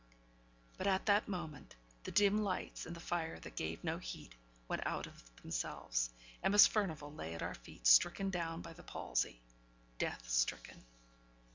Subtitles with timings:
[0.79, 4.33] But at that moment, the dim lights, and the fire that gave no heat,
[4.67, 6.09] went out of themselves,
[6.41, 9.39] and Miss Furnivall lay at our feet stricken down by the palsy
[9.99, 10.83] death stricken.